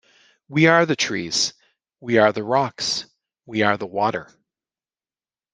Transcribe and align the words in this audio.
We 0.47 0.65
are 0.65 0.83
the 0.87 0.95
trees, 0.95 1.53
we 1.99 2.17
are 2.17 2.31
the 2.33 2.41
rocks, 2.43 3.05
we 3.45 3.61
are 3.61 3.77
the 3.77 3.85
water. 3.85 4.31